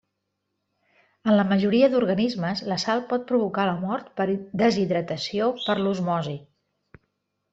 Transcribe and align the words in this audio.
En 1.31 1.35
la 1.39 1.43
majoria 1.49 1.89
d'organismes, 1.95 2.63
la 2.71 2.77
sal 2.85 3.03
pot 3.11 3.27
provocar 3.33 3.67
la 3.71 3.75
mort 3.83 4.09
per 4.21 4.27
deshidratació 4.63 5.51
per 5.67 5.77
l'osmosi. 5.83 6.37